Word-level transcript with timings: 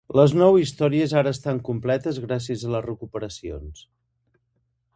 Les 0.17 0.31
nou 0.41 0.55
històries 0.61 1.13
ara 1.21 1.33
estan 1.37 1.59
completes 1.67 2.21
gràcies 2.25 2.65
a 2.69 2.73
les 2.77 2.85
recuperacions. 2.89 3.85